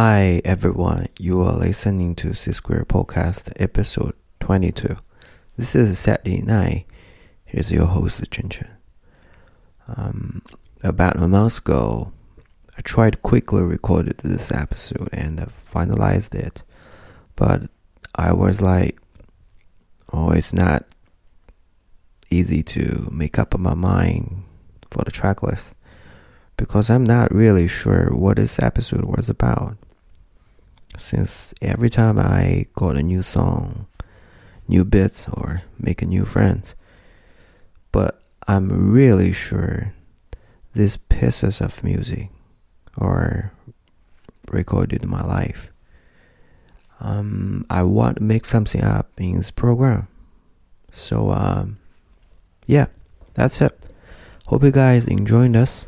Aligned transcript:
Hi 0.00 0.40
everyone, 0.44 1.08
you 1.18 1.42
are 1.42 1.54
listening 1.54 2.14
to 2.22 2.32
C 2.32 2.52
Square 2.52 2.84
Podcast 2.84 3.50
episode 3.56 4.14
22. 4.38 4.96
This 5.56 5.74
is 5.74 5.98
Saturday 5.98 6.40
night. 6.40 6.86
Here's 7.44 7.72
your 7.72 7.86
host, 7.86 8.22
Chen 8.30 8.48
Chen. 8.48 8.76
Um, 9.88 10.42
about 10.84 11.16
a 11.16 11.26
month 11.26 11.58
ago, 11.58 12.12
I 12.76 12.82
tried 12.82 13.22
quickly 13.22 13.64
recorded 13.64 14.18
this 14.18 14.52
episode 14.52 15.08
and 15.12 15.40
I 15.40 15.46
finalized 15.46 16.36
it, 16.36 16.62
but 17.34 17.62
I 18.14 18.32
was 18.32 18.62
like, 18.62 19.00
oh, 20.12 20.30
it's 20.30 20.52
not 20.52 20.84
easy 22.30 22.62
to 22.62 23.08
make 23.10 23.36
up 23.36 23.58
my 23.58 23.74
mind 23.74 24.44
for 24.92 25.02
the 25.02 25.10
track 25.10 25.42
list 25.42 25.74
because 26.56 26.88
I'm 26.88 27.02
not 27.02 27.34
really 27.34 27.66
sure 27.66 28.14
what 28.14 28.36
this 28.36 28.60
episode 28.60 29.02
was 29.02 29.28
about. 29.28 29.76
Since 30.98 31.54
every 31.62 31.88
time 31.88 32.18
I 32.18 32.66
got 32.74 32.96
a 32.96 33.02
new 33.02 33.22
song, 33.22 33.86
new 34.66 34.84
bits, 34.84 35.28
or 35.28 35.62
make 35.78 36.02
a 36.02 36.06
new 36.06 36.24
friends, 36.24 36.74
but 37.92 38.20
I'm 38.46 38.92
really 38.92 39.32
sure 39.32 39.94
these 40.74 40.96
pieces 40.96 41.60
of 41.60 41.82
music 41.82 42.30
are 42.96 43.52
recorded 44.50 45.02
in 45.02 45.10
my 45.10 45.22
life. 45.22 45.70
Um, 47.00 47.64
I 47.70 47.82
want 47.84 48.16
to 48.16 48.22
make 48.22 48.44
something 48.44 48.82
up 48.82 49.10
in 49.18 49.36
this 49.36 49.50
program. 49.50 50.08
So, 50.90 51.30
um, 51.30 51.78
yeah, 52.66 52.86
that's 53.34 53.60
it. 53.60 53.78
Hope 54.46 54.64
you 54.64 54.70
guys 54.70 55.06
enjoyed 55.06 55.52
this. 55.52 55.87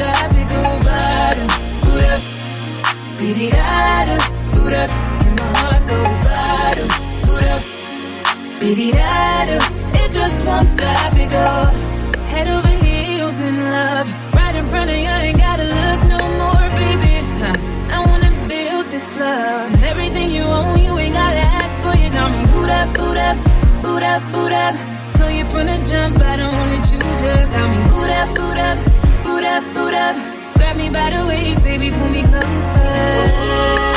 it 0.00 0.48
go 0.48 0.62
bada, 0.88 1.44
boot 1.82 2.04
up, 2.14 2.22
dee 3.18 3.50
da 3.50 4.18
boot 4.52 4.72
up, 4.72 4.90
and 5.26 5.34
my 5.38 5.46
heart 5.58 5.82
go 5.88 6.00
bada, 6.26 6.84
boot 7.24 7.46
up, 7.54 7.62
dee 8.60 8.90
da 8.92 9.58
It 10.02 10.12
just 10.12 10.46
won't 10.46 10.66
stop, 10.66 11.14
it 11.14 11.30
go 11.30 11.92
head 12.32 12.48
over 12.48 12.74
heels 12.84 13.38
in 13.40 13.56
love, 13.64 14.08
right 14.34 14.54
in 14.54 14.64
front 14.72 14.88
of 14.88 14.96
you, 14.96 15.12
ain't 15.26 15.38
gotta 15.38 15.64
look 15.64 16.00
no 16.14 16.20
more, 16.40 16.66
baby. 16.80 17.14
I 17.96 17.98
wanna 18.08 18.32
build 18.48 18.86
this 18.86 19.16
love. 19.18 19.74
And 19.74 19.84
everything 19.84 20.30
you 20.30 20.44
own, 20.44 20.78
you 20.80 20.96
ain't 20.98 21.14
gotta 21.14 21.44
ask 21.62 21.82
for. 21.82 21.94
You 22.02 22.08
got 22.10 22.28
me 22.32 22.42
boot 22.52 22.70
up, 22.70 22.88
boot 22.96 23.18
up, 23.28 23.36
boot 23.82 24.02
up, 24.02 24.22
boot 24.32 24.52
up. 24.52 24.74
Told 25.18 25.32
you 25.38 25.44
from 25.52 25.66
the 25.66 25.78
jump, 25.88 26.16
I 26.20 26.36
don't 26.40 26.54
only 26.62 26.80
choose 26.88 27.20
you. 27.26 27.36
Got 27.54 27.66
me 27.74 27.80
boot 27.92 28.10
up, 28.20 28.28
boot 28.38 28.58
up, 28.68 28.78
boot 29.32 29.44
up, 29.44 29.64
boot 29.74 29.94
up. 29.94 30.16
Grab 30.56 30.76
me 30.76 30.90
by 30.90 31.08
the 31.10 31.24
waist, 31.26 31.64
baby, 31.64 31.90
pull 31.90 32.08
me 32.08 32.22
closer. 32.22 32.78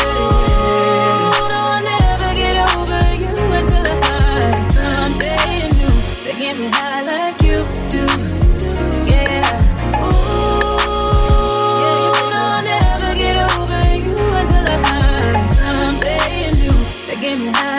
Ooh, 0.08 1.42
no, 1.52 1.60
I'll 1.74 1.84
never 1.84 2.32
get 2.42 2.56
over 2.76 3.02
you 3.22 3.34
until 3.60 3.86
I 3.92 3.96
find 4.06 4.64
something 4.80 5.64
new 5.80 5.94
that 6.24 6.36
get 6.40 6.56
me 6.58 6.68
high 6.78 7.02
like 7.12 7.40
you 7.48 7.58
do. 7.96 8.06
Yeah. 9.12 10.04
Ooh, 10.06 10.80
I'll 12.42 12.64
never 12.64 13.12
get 13.24 13.36
over 13.58 13.84
you 14.06 14.16
until 14.40 14.66
I 14.74 14.78
find 14.88 15.46
something 15.62 16.48
new 16.64 16.78
that 17.08 17.18
get 17.20 17.38
me 17.40 17.50
high 17.52 17.75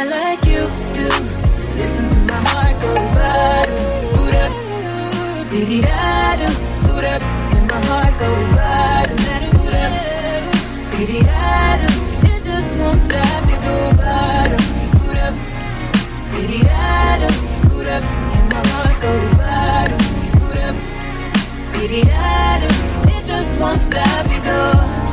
heart 7.97 8.19
go 8.19 8.31
up, 8.61 9.09
dee 11.07 11.23
da 11.23 11.77
do. 11.81 11.89
It 12.31 12.41
just 12.45 12.79
won't 12.79 13.03
stop, 13.03 13.45
it 13.55 13.61
go 13.67 13.77
boot 14.99 15.19
up, 15.27 15.35
boot 17.71 17.87
up, 17.97 18.05
and 18.37 18.47
my 18.53 18.63
heart 18.73 18.97
go 19.01 19.13
bada, 19.41 19.97
boot 20.41 20.61
up, 20.69 20.77
da 21.73 22.59
do. 22.63 22.71
It 23.17 23.23
just 23.25 23.59
won't 23.61 23.81
stop, 23.81 24.27
it 24.27 24.45
go. 24.45 25.06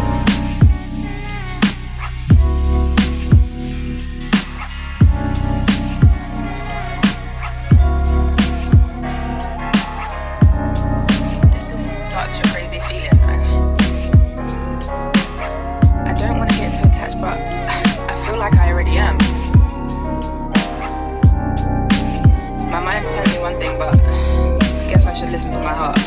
To 25.51 25.59
my 25.59 25.73
heart. 25.73 26.02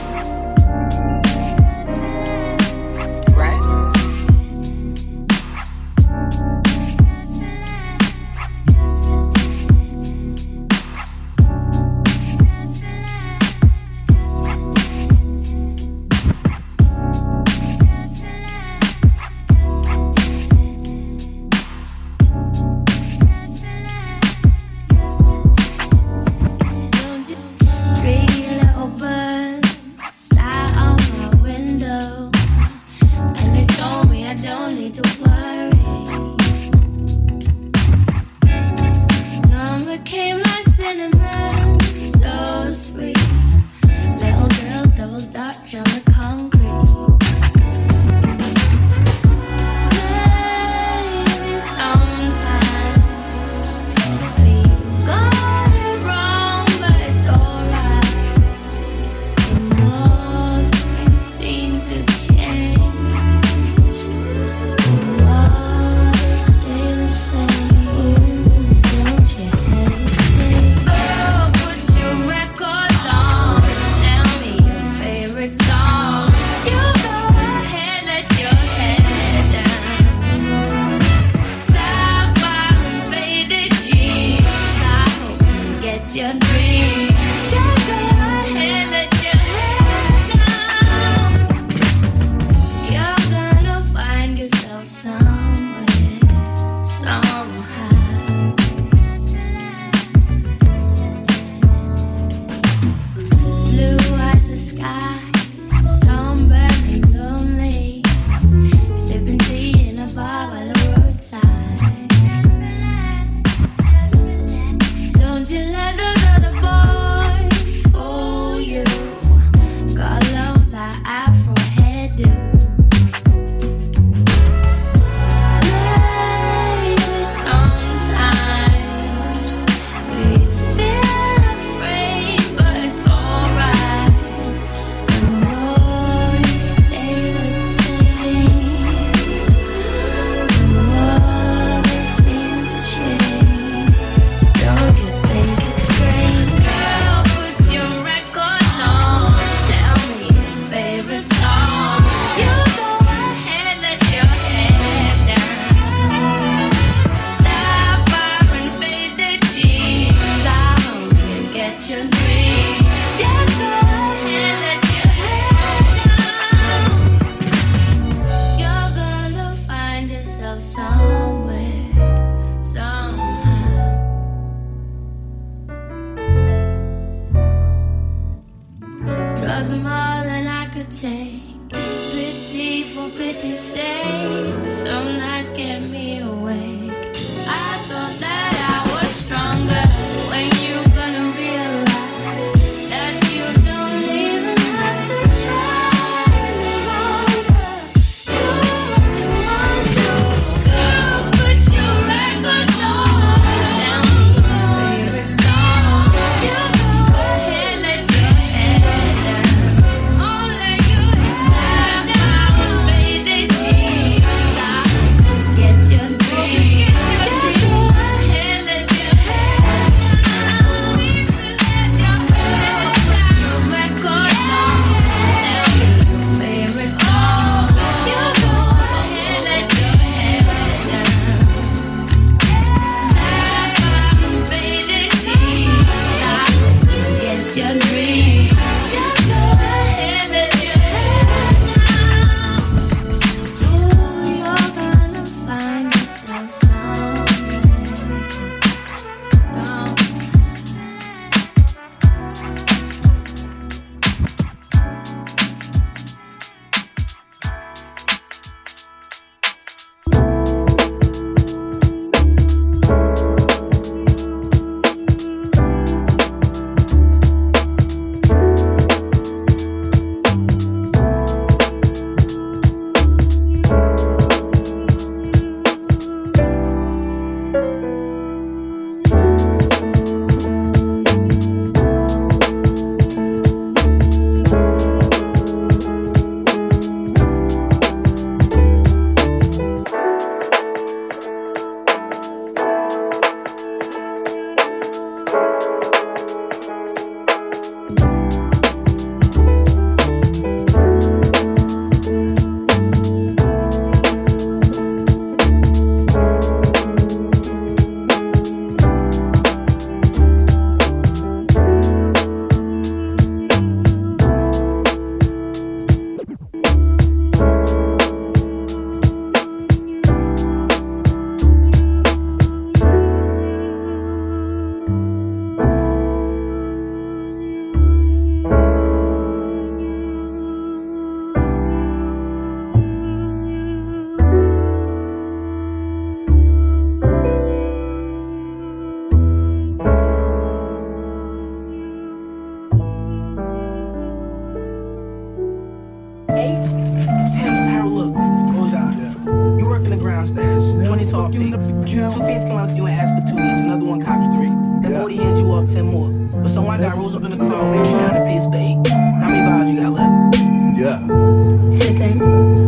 Rolls 357.50 357.69
up 357.69 357.74
in 357.74 357.82
the 357.82 357.88
car 357.88 357.98
and 357.98 357.98
down 357.98 358.17
and 358.17 358.24
pays 358.26 358.44
for 358.46 358.56
eight. 358.56 358.79
How 358.88 359.29
many 359.29 359.41
vials 359.46 359.69
you 359.70 359.76
got 359.81 359.93
left? 359.93 360.36
Yeah. 360.79 360.98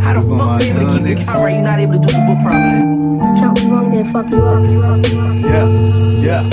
How 0.03 0.13
the 0.15 0.21
Come 0.21 0.39
fuck 0.39 0.49
on, 0.49 0.61
you 0.61 0.67
able 0.73 0.81
to 0.81 0.99
keep 0.99 1.05
the 1.05 1.15
niggas. 1.15 1.25
count 1.27 1.45
right? 1.45 1.55
You're 1.55 1.63
not 1.63 1.79
able 1.81 1.93
to 1.95 1.99
do 1.99 2.07
the 2.07 2.21
book 2.27 2.39
properly. 2.43 2.81
Something 3.41 3.71
wrong 3.71 3.91
there, 3.91 4.05
fuck 4.13 4.29
you 4.31 4.43
up. 4.43 4.63
You 4.63 4.83
up, 4.83 5.07
you 5.07 5.21
up. 5.21 5.35
Yeah, 5.53 5.69
yeah. 6.25 6.51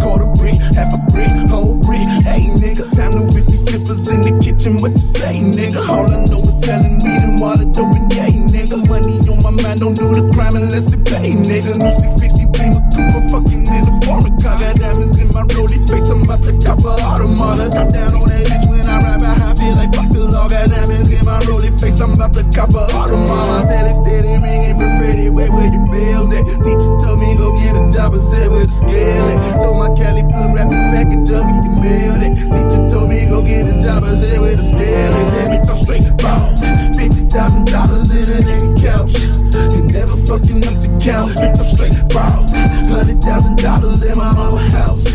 Quarter 0.00 0.26
brick, 0.38 0.58
half 0.74 0.94
a 0.94 0.98
brick, 1.12 1.28
whole 1.50 1.74
brick. 1.76 2.00
Hey, 2.24 2.46
nigga, 2.56 2.88
time 2.96 3.12
to 3.12 3.22
whip 3.34 3.44
these 3.46 3.64
zippers 3.66 4.08
in 4.08 4.22
the 4.24 4.32
kitchen. 4.42 4.80
What 4.80 4.92
you 4.92 4.98
say, 4.98 5.38
nigga? 5.40 5.86
All 5.88 6.06
I 6.06 6.24
know 6.26 6.40
is 6.40 6.58
selling 6.64 6.98
weed 7.04 7.20
and 7.20 7.40
water 7.40 7.64
dope 7.64 7.94
and 7.94 8.10
yay, 8.12 8.32
nigga. 8.48 8.88
Money 8.88 9.18
on 9.28 9.42
my 9.42 9.50
mind, 9.62 9.80
don't 9.80 9.94
do 9.94 10.08
the 10.14 10.30
crime 10.32 10.56
unless 10.56 10.92
it 10.92 11.04
pay, 11.04 11.32
nigga. 11.32 11.76
New 11.78 11.92
650 11.92 12.46
Beamer 12.46 12.49
Cooper, 12.94 13.22
fucking 13.30 13.64
in 13.66 13.82
the 13.86 13.94
former 14.04 14.32
car. 14.42 14.58
Got 14.58 14.76
diamonds 14.76 15.16
in 15.18 15.28
my 15.32 15.42
rolly 15.54 15.78
face. 15.86 16.08
I'm 16.10 16.22
about 16.22 16.42
to 16.42 16.52
cop 16.60 16.84
a 16.84 16.92
automata. 16.98 17.70
Top 17.70 17.88
down 17.90 18.14
on 18.14 18.28
that 18.28 18.46
bitch 18.46 18.66
when 18.68 18.86
I 18.86 18.96
ride 19.02 19.20
by. 19.20 19.32
I 19.32 19.54
feel 19.54 19.74
like 19.74 19.94
fuck 19.94 20.10
the 20.12 20.24
law. 20.24 20.48
Got 20.48 20.70
diamonds 20.70 21.10
in 21.10 21.24
my 21.24 21.40
rolly 21.46 21.70
face. 21.78 22.00
I'm 22.00 22.12
about 22.14 22.34
to 22.34 22.44
cop 22.54 22.74
a 22.74 22.90
automata. 22.90 23.66
Said 23.66 23.86
it's 23.86 23.98
steady 24.02 24.34
ringing 24.38 24.76
for 24.76 24.90
Freddie. 24.98 25.30
Wait, 25.30 25.50
where 25.50 25.70
your 25.70 25.86
bills 25.88 26.32
at? 26.34 26.44
Teacher 26.64 26.92
told 27.00 27.20
me 27.20 27.36
go 27.36 27.54
get 27.56 27.76
a 27.76 27.82
job 27.92 28.14
and 28.14 28.22
said 28.22 28.50
where 28.50 28.66
the 28.66 28.72
scale 28.72 29.26
at. 29.30 29.60
Told 29.60 29.78
my 29.78 29.88
Cali 29.94 30.22
plug 30.22 30.54
wrap 30.54 30.68
the 30.68 30.80
package 30.92 31.30
up, 31.30 31.46
you 31.48 31.60
can 31.62 31.76
mail 31.80 32.14
that. 32.20 32.34
Teacher 32.36 32.82
told 32.90 33.08
me 33.08 33.26
go 33.26 33.42
get 33.42 33.66
a 33.66 33.74
job 33.82 34.04
and 34.04 34.18
said 34.18 34.40
where 34.40 34.56
the 34.56 34.64
scale 34.64 35.14
is. 35.14 35.28
Said 35.30 35.48
bitch, 35.50 35.68
I'm 35.70 35.78
straight 35.84 36.06
ball. 36.18 36.52
Fifty 36.96 37.19
thousand 37.30 37.66
dollars 37.66 38.10
in 38.10 38.28
a 38.28 38.38
nigga 38.42 38.82
couch. 38.82 39.14
And 39.54 39.92
never 39.92 40.16
fucking 40.26 40.66
up 40.66 40.74
the 40.82 40.88
count. 41.00 41.32
Bitch, 41.38 41.58
I'm 41.58 41.66
straight 41.70 42.08
ball. 42.10 42.46
Hundred 42.90 43.22
thousand 43.22 43.56
dollars 43.58 44.04
in 44.04 44.18
my 44.18 44.32
mama 44.32 44.58
house. 44.74 45.06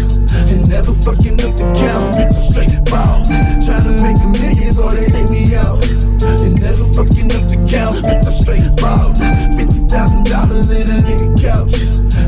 And 0.50 0.68
never 0.70 0.94
fucking 0.94 1.42
up 1.44 1.56
the 1.58 1.68
count. 1.76 2.16
Bitch, 2.16 2.36
I'm 2.36 2.44
straight 2.52 2.86
ball. 2.86 3.24
Tryna 3.60 4.02
make 4.02 4.20
a 4.24 4.30
million 4.32 4.74
before 4.74 4.94
they 4.96 5.08
take 5.12 5.30
me 5.30 5.56
out. 5.56 5.84
And 6.24 6.60
never 6.60 6.86
fucking 6.94 7.32
up 7.36 7.44
the 7.52 7.58
count. 7.68 7.98
Bitch, 8.06 8.26
I'm 8.26 8.34
straight 8.42 8.76
ball. 8.80 9.14
Fifty 9.58 9.80
thousand 9.88 10.26
dollars 10.26 10.72
in 10.72 10.88
a 10.90 11.00
nigga 11.04 11.42
couch. 11.42 11.76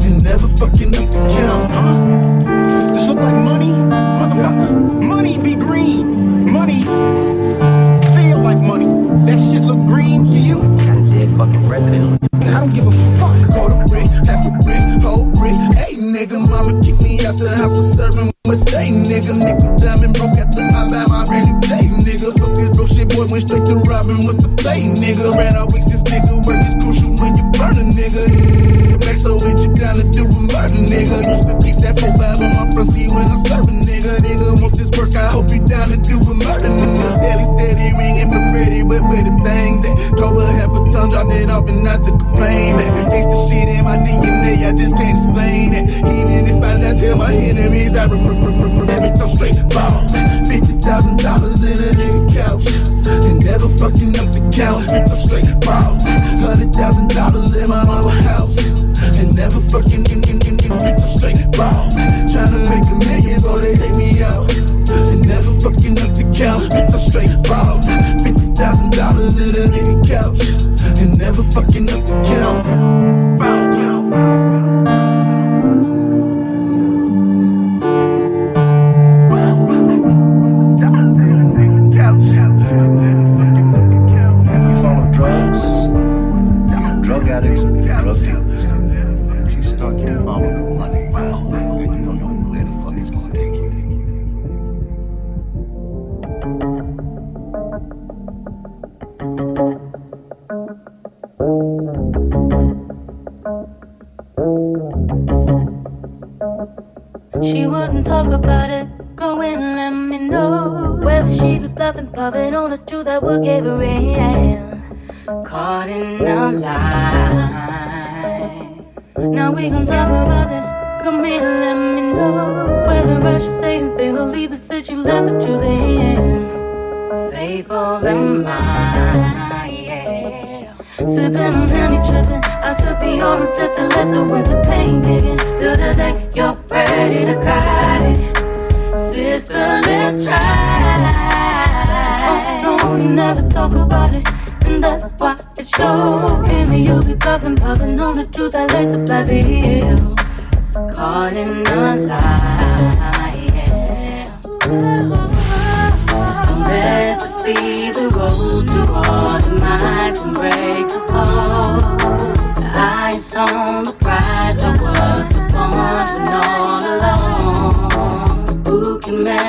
And 0.04 0.24
never 0.24 0.48
fucking 0.60 0.96
up 0.96 1.10
the 1.12 1.22
count. 1.32 1.64
This 2.94 3.08
look 3.08 3.18
like 3.18 3.36
money? 3.36 3.72
Motherfucker. 3.72 5.02
Money 5.02 5.38
be 5.38 5.56
green. 5.56 6.52
Money 6.52 6.84
feel 8.16 8.40
like 8.40 8.58
money. 8.58 9.17
That 9.28 9.44
shit 9.52 9.62
look 9.62 9.84
green 9.92 10.24
to 10.24 10.40
you? 10.40 10.56
I 10.56 10.64
don't 12.64 12.72
give 12.72 12.88
a 12.88 12.96
fuck. 13.20 13.36
Quarter 13.52 13.84
brick, 13.92 14.08
half 14.24 14.48
a 14.48 14.56
brick, 14.64 14.80
whole 15.04 15.26
brick. 15.26 15.52
Hey, 15.76 16.00
nigga, 16.00 16.40
mama 16.40 16.72
kicked 16.80 17.04
me 17.04 17.20
out 17.28 17.36
the 17.36 17.52
house 17.52 17.76
for 17.76 17.84
serving 17.84 18.32
with 18.48 18.64
day, 18.72 18.88
nigga. 18.88 19.36
Nickel 19.36 19.76
diamond 19.84 20.16
broke 20.16 20.40
at 20.40 20.56
the 20.56 20.64
I 20.64 20.88
buy 20.88 21.04
my 21.12 21.28
rainy 21.28 21.52
days, 21.60 21.92
nigga. 22.08 22.32
Fuck 22.40 22.56
this 22.56 22.72
bro 22.72 22.88
shit, 22.88 23.12
boy, 23.12 23.28
went 23.28 23.44
straight 23.44 23.68
to 23.68 23.76
robbing. 23.76 24.24
What's 24.24 24.40
the 24.40 24.48
play, 24.64 24.88
nigga? 24.88 25.36
Ran 25.36 25.60
out 25.60 25.67
that 47.98 48.10
bitch 49.02 49.22
I'm 49.22 49.36
straight 49.36 49.58
ball. 49.74 50.08
Fifty 50.46 50.74
thousand 50.82 51.18
dollars 51.18 51.64
in 51.64 51.78
a 51.82 51.92
nigga 51.98 52.34
couch, 52.34 52.68
and 53.26 53.44
never 53.44 53.70
fucking 53.78 54.20
up 54.20 54.30
the 54.34 54.42
count. 54.54 54.86
Bitch, 54.86 55.10
I'm 55.10 55.22
straight 55.26 55.60
ball. 55.66 55.98
Hundred 56.46 56.74
thousand 56.74 57.10
dollars 57.10 57.56
in 57.58 57.70
my 57.70 57.82
own 57.82 58.10
house. 58.24 58.58
And 59.18 59.36
never 59.36 59.60
fucking 59.62 60.06
in, 60.06 60.06
in, 60.06 60.12
in, 60.12 60.24
in. 60.24 60.27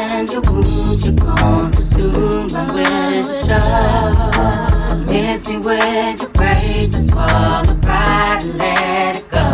Wounds? 0.08 1.04
You're 1.04 1.14
gone 1.14 1.72
too 1.72 1.82
soon. 1.82 2.46
Run 2.48 3.22
the 3.22 3.34
show. 3.46 5.12
Miss 5.12 5.48
me 5.48 5.56
with 5.58 6.22
your 6.22 6.30
praises, 6.30 7.06
swallow 7.08 7.74
pride 7.82 8.42
and 8.42 8.58
let 8.58 9.16
it 9.16 9.30
go. 9.30 9.44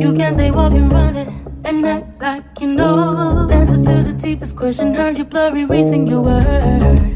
You 0.00 0.12
can't 0.14 0.36
say 0.36 0.50
walking 0.50 0.92
around 0.92 1.16
it 1.16 1.28
and 1.64 1.86
act 1.86 2.20
like 2.20 2.60
you 2.60 2.72
know. 2.74 3.48
Answer 3.50 3.76
to 3.76 4.12
the 4.12 4.14
deepest 4.20 4.56
question, 4.56 4.94
heard 4.94 5.18
you 5.18 5.24
blurry, 5.24 5.64
reason 5.64 6.06
your 6.06 6.22
word. 6.22 7.14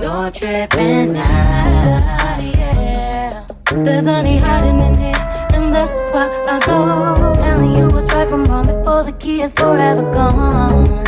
You're 0.00 0.30
tripping 0.30 1.16
out, 1.16 2.42
yeah. 2.42 3.46
There's 3.70 4.06
honey 4.06 4.38
hiding 4.38 4.78
in 4.78 4.84
and 4.84 4.93
that's 5.74 5.94
why 6.12 6.24
I 6.46 6.60
go. 6.60 7.34
Telling 7.34 7.74
you 7.74 7.90
what's 7.90 8.06
right 8.14 8.30
from 8.30 8.44
wrong 8.44 8.66
before 8.66 9.02
the 9.02 9.12
key 9.18 9.42
is 9.42 9.54
forever 9.54 10.08
gone. 10.12 11.02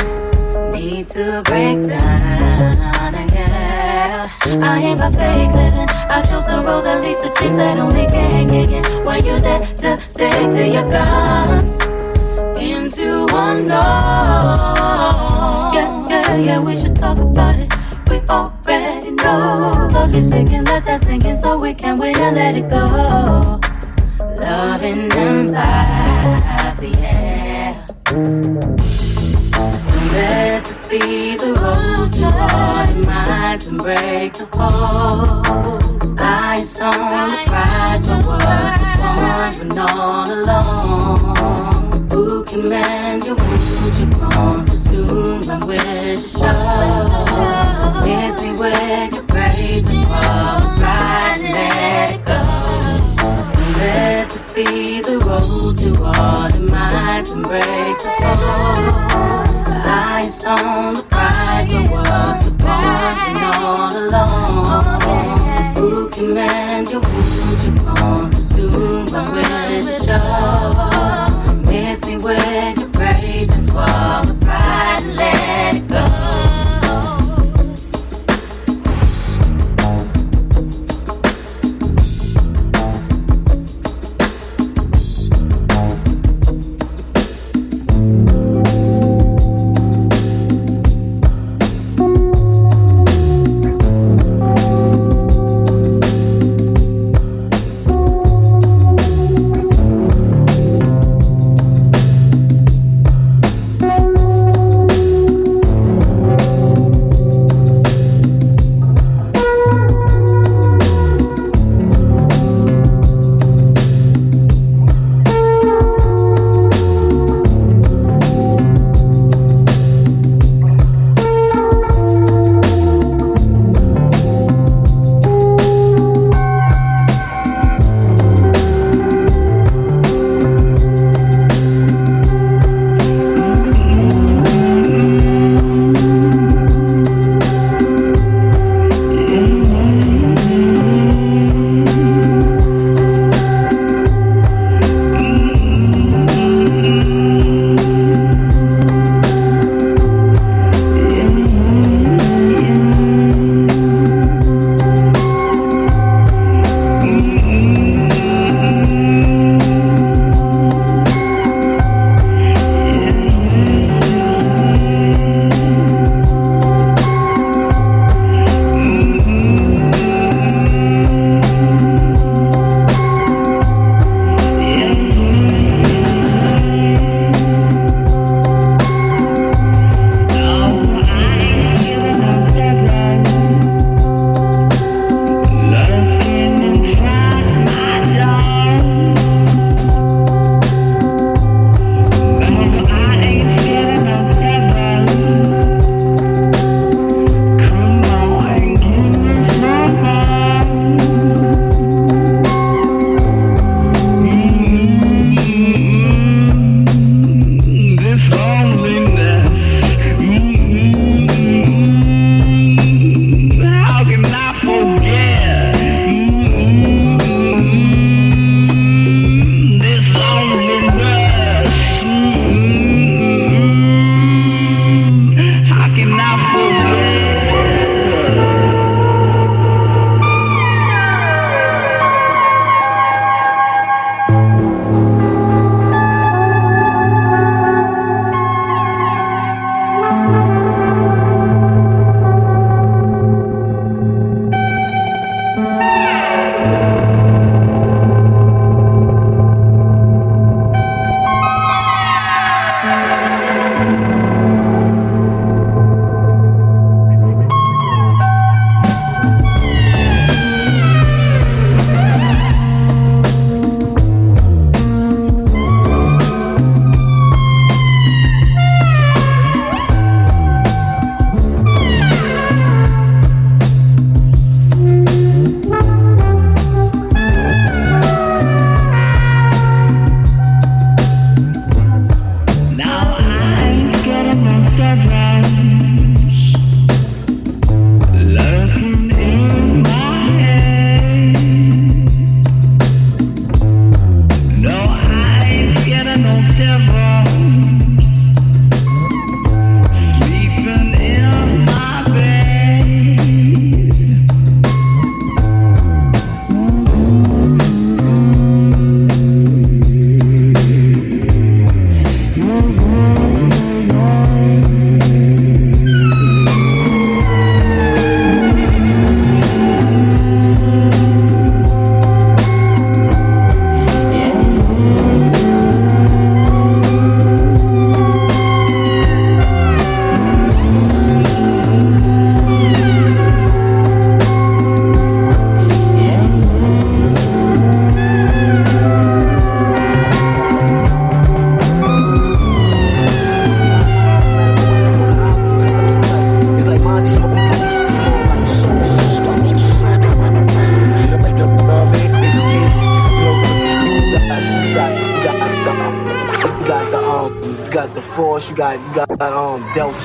Need 0.72 1.08
to 1.08 1.42
break 1.44 1.82
down, 1.82 3.14
yeah. 3.32 4.28
I 4.60 4.78
ain't 4.78 4.98
about 4.98 5.14
fake 5.14 5.54
living. 5.54 5.88
I 6.10 6.22
chose 6.28 6.46
the 6.46 6.62
road 6.66 6.82
that 6.82 7.00
leads 7.00 7.22
to 7.22 7.28
dreams 7.34 7.58
that 7.58 7.78
only 7.78 8.06
can 8.06 8.46
get 8.48 8.70
in. 8.70 8.82
When 9.06 9.24
you're 9.24 9.40
there 9.40 9.60
to 9.60 9.96
stick 9.96 10.50
to 10.50 10.66
your 10.66 10.86
guns 10.86 11.78
into 12.58 13.26
one 13.32 13.62
door. 13.64 13.86
Yeah, 15.74 16.04
yeah, 16.08 16.36
yeah, 16.36 16.58
we 16.58 16.76
should 16.76 16.96
talk 16.96 17.18
about 17.18 17.56
it. 17.56 17.72
We 18.10 18.18
already 18.28 19.10
know. 19.12 19.88
Look, 19.92 20.12
it's 20.14 20.28
ticking, 20.28 20.64
let 20.64 20.84
that 20.86 21.00
sink 21.02 21.24
in 21.24 21.36
so 21.36 21.56
we 21.56 21.72
can 21.72 21.98
wait 22.00 22.16
and 22.16 22.34
let 22.34 22.56
it 22.56 22.68
go. 22.68 23.60
Loving 24.38 25.08
them 25.08 25.46
lives, 25.46 26.82
yeah. 26.82 27.86
Let 30.12 30.64
this 30.64 30.88
be 30.88 31.36
the 31.36 31.54
road 31.54 32.12
to 32.12 32.30
minds 33.06 33.66
and 33.66 33.78
break 33.78 34.34
the 34.34 34.46
code. 34.46 36.20
Eyes 36.20 36.80
on 36.80 37.28
the 37.30 37.36
prize, 37.46 38.06
but 38.08 38.24
was 38.26 38.80
the 38.80 38.96
one 39.16 39.54
when 39.58 39.78
all 39.78 40.30
alone? 40.30 42.08
Who 42.10 42.44
can 42.44 42.68
mend 42.68 43.24
your 43.24 43.36
wounds? 43.36 44.00
You're 44.00 44.10
gone 44.10 44.66
too 44.66 44.76
soon. 44.76 45.40
Run 45.42 45.66
with 45.66 46.22
the 46.22 46.28
show. 46.28 46.52
Miss 48.04 48.42
me 48.42 48.50
with 48.52 49.15
to 55.86 56.02
all 56.02 56.50
the 56.50 56.60
minds 56.68 57.30
and 57.30 57.42
break 57.44 57.62
the 57.62 58.10
code. 58.18 59.56
The 59.66 59.82
eyes 59.86 60.44
on 60.44 60.94
the 60.94 61.02
prize, 61.02 61.72
but 61.72 61.90
was 61.90 62.44
the 62.44 62.50
point 62.50 63.18
and 63.28 63.38
all 63.54 63.92
alone? 63.96 65.76
Who 65.76 66.08
can 66.10 66.34
mend 66.34 66.90
your 66.90 67.00
wounds? 67.02 67.66
You're 67.66 67.76
gone 67.76 68.30
too 68.32 68.38
soon. 68.38 69.06
Run 69.06 69.26
with 69.36 69.86
the 69.86 69.96
show. 70.06 71.70
Miss 71.70 72.04
me 72.06 72.16
with 72.16 72.78
your 72.80 72.88
praises, 72.88 73.66
swallow 73.66 74.24
the 74.24 74.34
pride 74.44 75.02
and 75.02 75.14
let 75.14 75.76
it 75.76 75.88
go. 75.88 76.15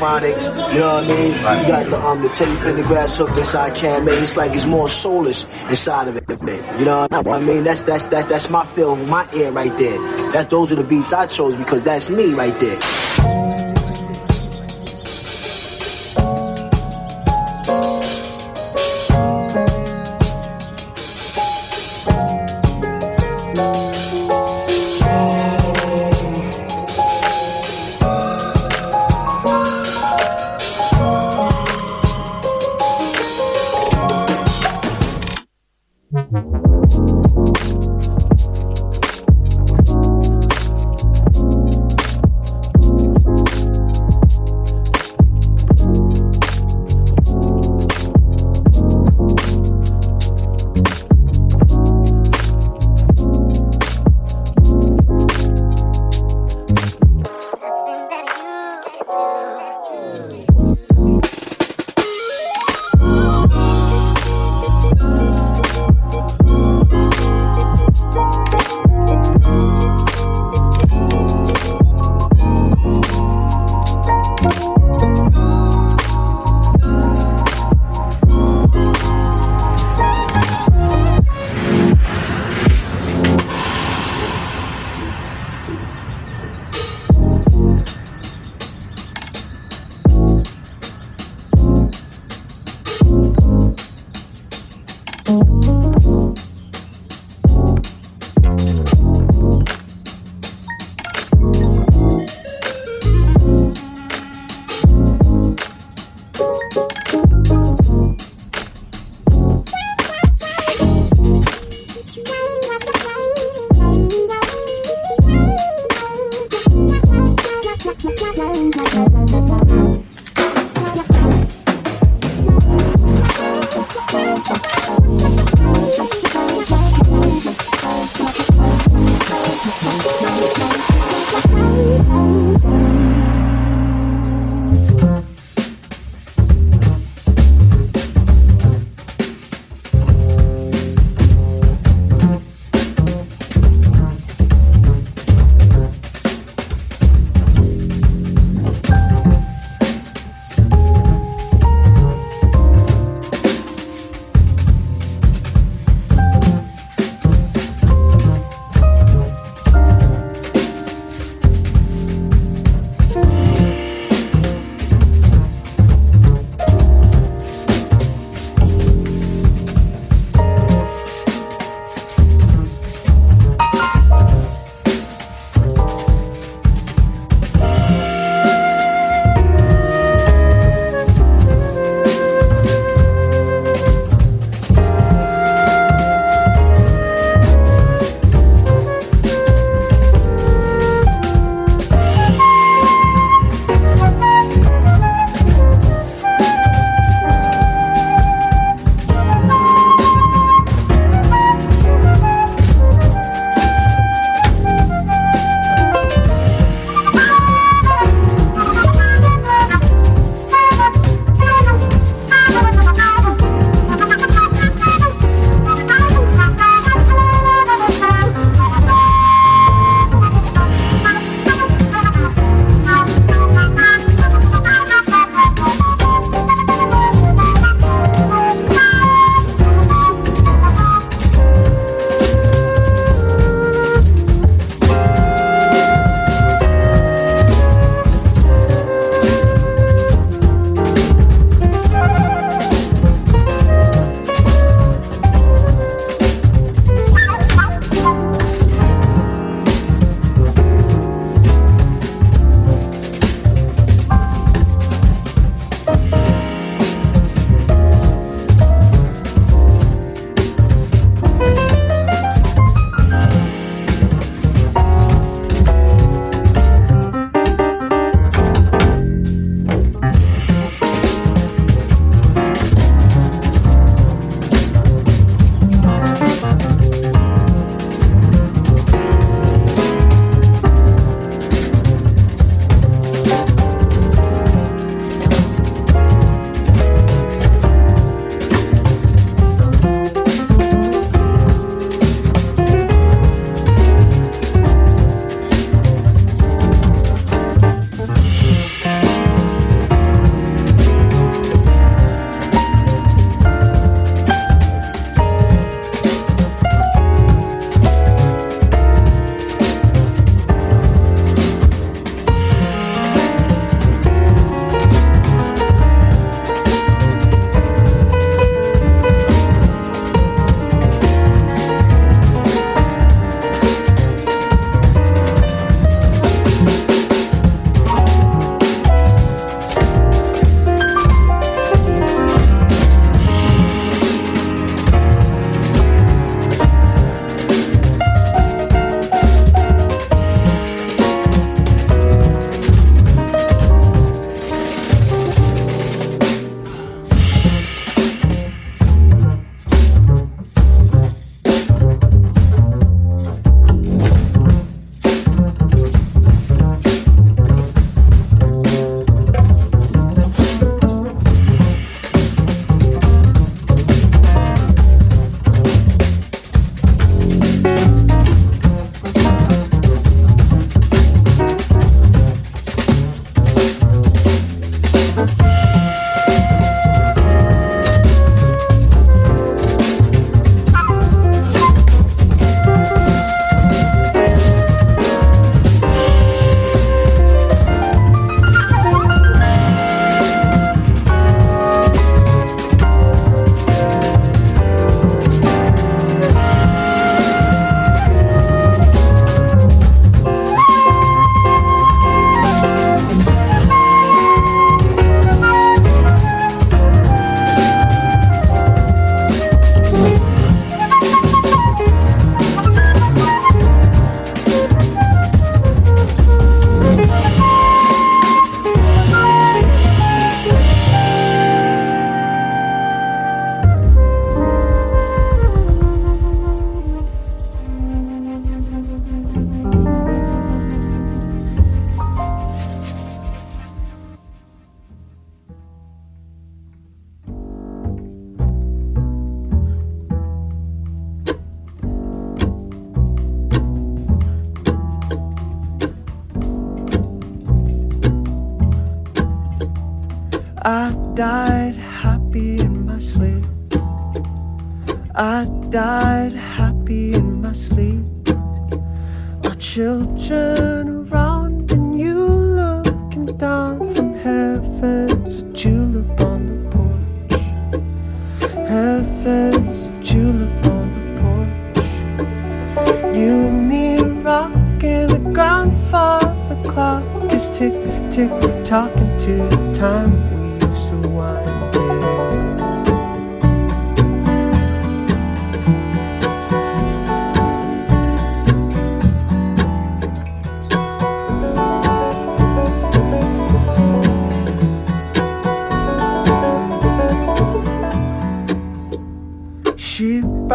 Delfonics, 0.01 0.73
you 0.73 0.79
know 0.79 0.95
what 0.95 1.03
I 1.03 1.07
mean? 1.07 1.31
You 1.31 1.67
got 1.67 1.89
the 1.91 2.01
um 2.03 2.21
the 2.23 2.29
Teddy 2.29 2.55
Pendergrass 2.55 3.15
hook 3.15 3.37
inside 3.37 3.75
Cam 3.75 4.05
man. 4.05 4.23
It's 4.23 4.35
like 4.35 4.53
it's 4.55 4.65
more 4.65 4.89
soulless 4.89 5.45
inside 5.69 6.07
of 6.07 6.17
it, 6.17 6.41
man. 6.41 6.79
You 6.79 6.85
know 6.85 7.07
what 7.07 7.27
I 7.27 7.39
mean? 7.39 7.63
That's 7.63 7.83
that's 7.83 8.05
that's 8.05 8.27
that's 8.27 8.49
my 8.49 8.65
feel, 8.73 8.95
my 8.95 9.31
ear 9.33 9.51
right 9.51 9.75
there. 9.77 10.31
That's 10.31 10.49
those 10.49 10.71
are 10.71 10.75
the 10.75 10.83
beats 10.83 11.13
I 11.13 11.27
chose 11.27 11.55
because 11.55 11.83
that's 11.83 12.09
me 12.09 12.33
right 12.33 12.59
there. 12.59 12.79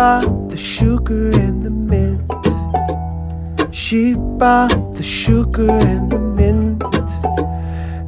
brought 0.07 0.51
the 0.51 0.57
sugar 0.57 1.31
and 1.31 1.64
the 1.64 1.71
mint. 1.90 2.23
She 3.75 4.14
brought 4.14 4.95
the 4.95 5.03
sugar 5.03 5.69
and 5.69 6.12
the 6.12 6.21
mint. 6.21 6.81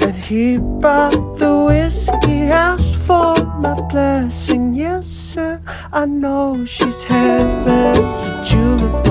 And 0.06 0.14
he 0.14 0.58
brought 0.58 1.38
the 1.38 1.52
whiskey 1.66 2.42
Asked 2.66 2.98
for 3.04 3.34
my 3.64 3.74
blessing. 3.90 4.74
Yes, 4.74 5.08
sir, 5.08 5.60
I 5.92 6.06
know 6.06 6.64
she's 6.64 7.02
heaven's 7.02 8.20
a 8.30 9.07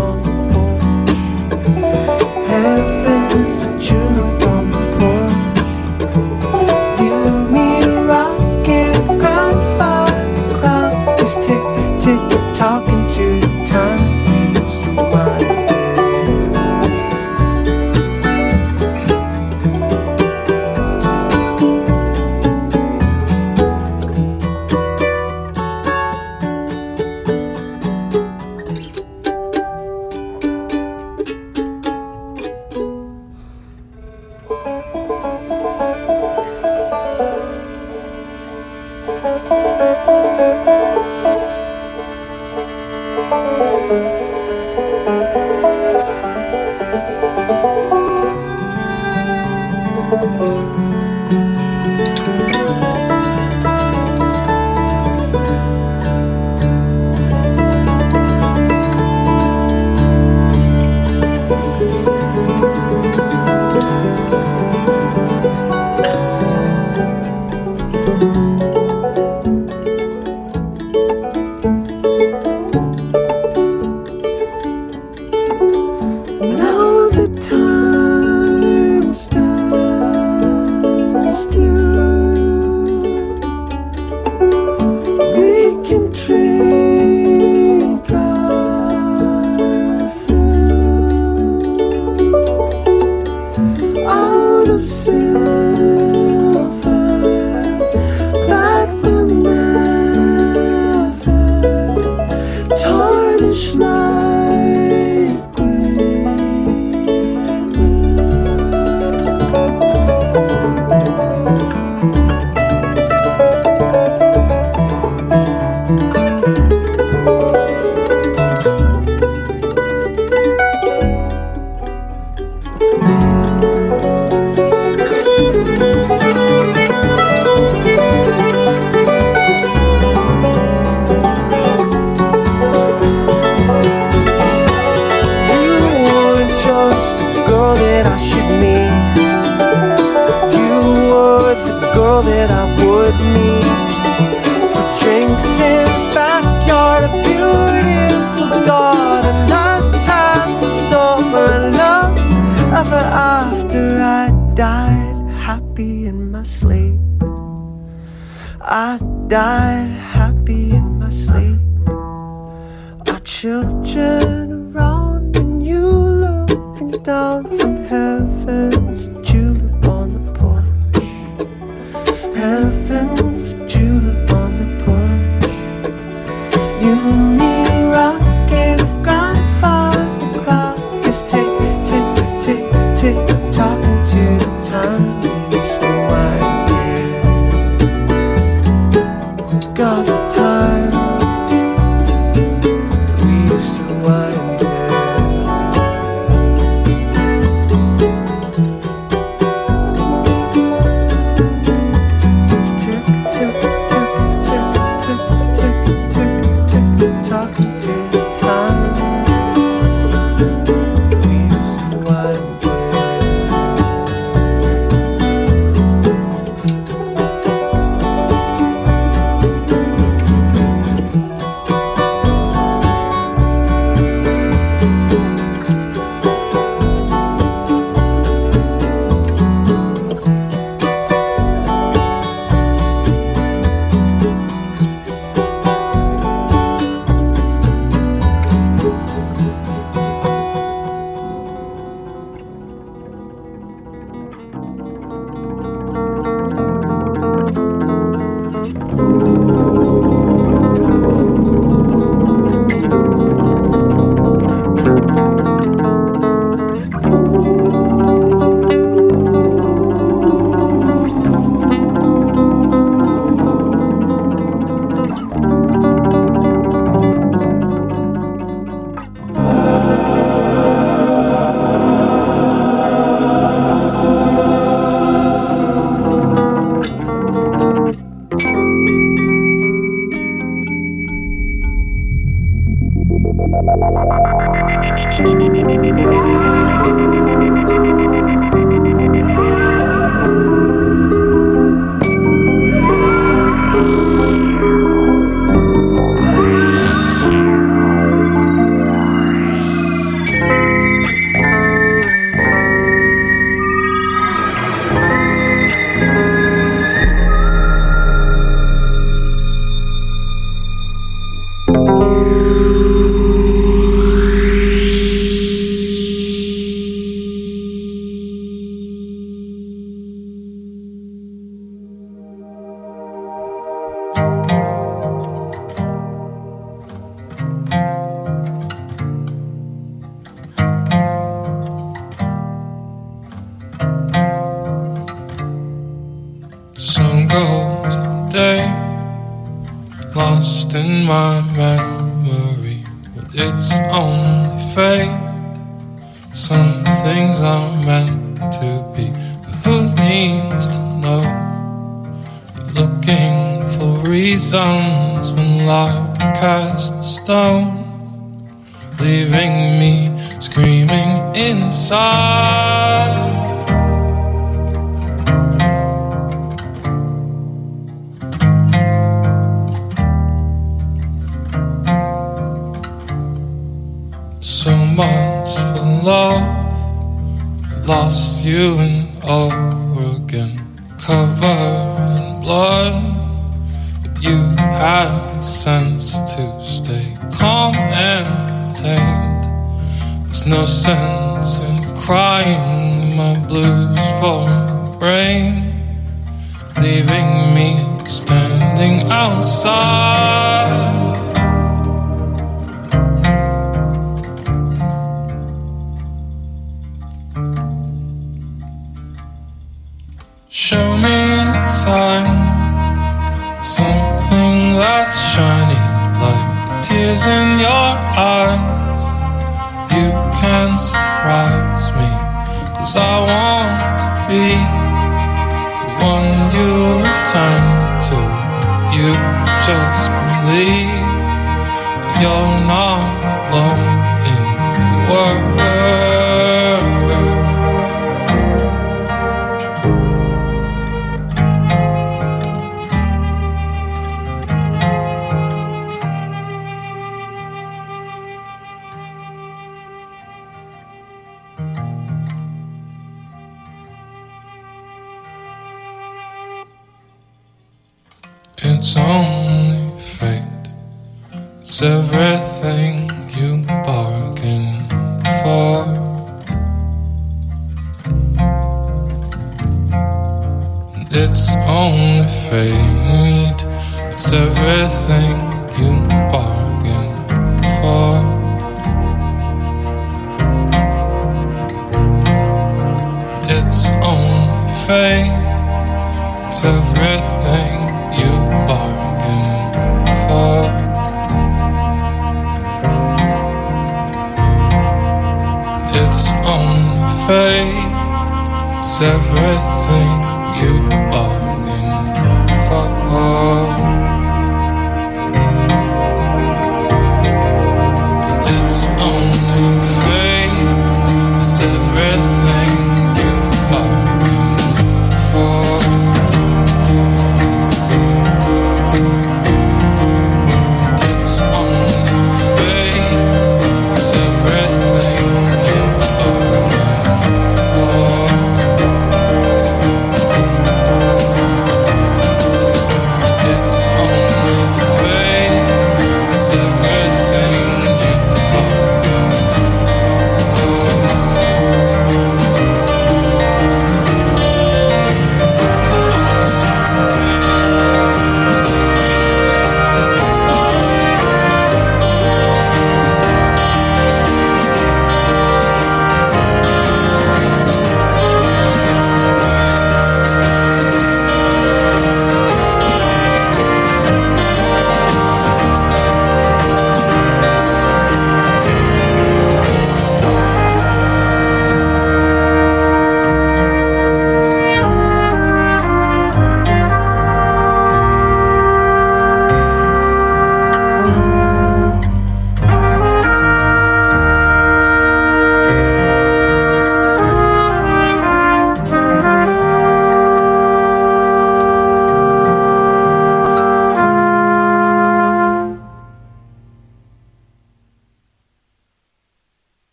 you 378.57 378.86